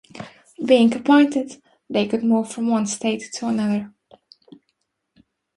[0.65, 3.93] Being appointed, they could move from one state to another.